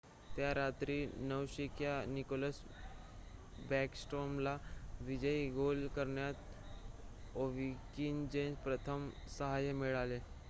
त्या 0.35 0.53
रात्री 0.53 0.95
नवशिक्या 1.19 1.91
निकोलस 2.05 2.61
बॅकस्ट्रोमला 3.69 4.57
विजयी 5.01 5.47
गोल 5.51 5.87
करण्यात 5.95 7.37
ओव्हकिनचे 7.37 8.51
प्रथम 8.63 9.09
सहाय्य 9.29 9.73
मिळाले 9.73 10.19